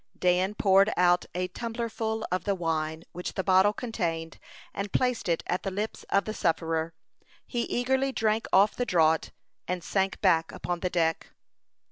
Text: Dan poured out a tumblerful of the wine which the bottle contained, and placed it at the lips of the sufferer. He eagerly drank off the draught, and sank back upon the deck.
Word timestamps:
Dan 0.17 0.55
poured 0.55 0.91
out 0.97 1.27
a 1.35 1.47
tumblerful 1.49 2.25
of 2.31 2.43
the 2.43 2.55
wine 2.55 3.03
which 3.11 3.35
the 3.35 3.43
bottle 3.43 3.71
contained, 3.71 4.39
and 4.73 4.91
placed 4.91 5.29
it 5.29 5.43
at 5.45 5.61
the 5.61 5.69
lips 5.69 6.05
of 6.09 6.25
the 6.25 6.33
sufferer. 6.33 6.95
He 7.45 7.65
eagerly 7.65 8.11
drank 8.11 8.47
off 8.51 8.75
the 8.75 8.83
draught, 8.83 9.31
and 9.67 9.83
sank 9.83 10.19
back 10.19 10.51
upon 10.51 10.79
the 10.79 10.89
deck. 10.89 11.27